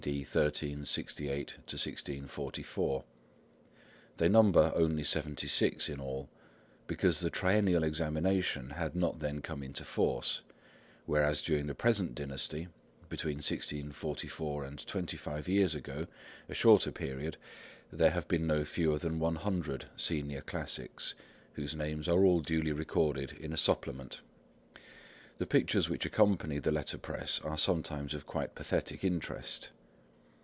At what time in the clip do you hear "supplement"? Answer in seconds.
23.57-24.21